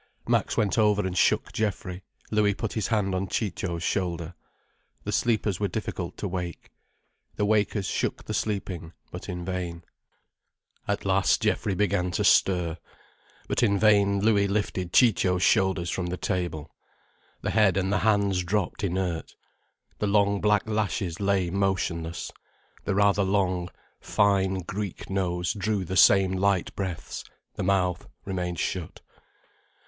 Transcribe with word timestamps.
Max 0.27 0.57
went 0.57 0.79
over 0.79 1.05
and 1.05 1.15
shook 1.15 1.51
Geoffrey, 1.53 2.01
Louis 2.31 2.55
put 2.55 2.73
his 2.73 2.87
hand 2.87 3.13
on 3.13 3.27
Ciccio's 3.27 3.83
shoulder. 3.83 4.33
The 5.03 5.11
sleepers 5.11 5.59
were 5.59 5.67
difficult 5.67 6.17
to 6.17 6.27
wake. 6.27 6.71
The 7.35 7.45
wakers 7.45 7.85
shook 7.85 8.23
the 8.23 8.33
sleeping, 8.33 8.93
but 9.11 9.29
in 9.29 9.45
vain. 9.45 9.83
At 10.87 11.05
last 11.05 11.43
Geoffrey 11.43 11.75
began 11.75 12.09
to 12.13 12.23
stir. 12.23 12.79
But 13.47 13.61
in 13.61 13.77
vain 13.77 14.19
Louis 14.21 14.47
lifted 14.47 14.91
Ciccio's 14.91 15.43
shoulders 15.43 15.91
from 15.91 16.07
the 16.07 16.17
table. 16.17 16.75
The 17.41 17.51
head 17.51 17.77
and 17.77 17.93
the 17.93 17.99
hands 17.99 18.43
dropped 18.43 18.83
inert. 18.83 19.35
The 19.99 20.07
long 20.07 20.41
black 20.41 20.67
lashes 20.67 21.19
lay 21.19 21.51
motionless, 21.51 22.31
the 22.85 22.95
rather 22.95 23.21
long, 23.23 23.69
fine 23.99 24.61
Greek 24.61 25.11
nose 25.11 25.53
drew 25.53 25.85
the 25.85 25.95
same 25.95 26.31
light 26.33 26.75
breaths, 26.75 27.23
the 27.53 27.61
mouth 27.61 28.07
remained 28.25 28.57
shut. 28.57 29.01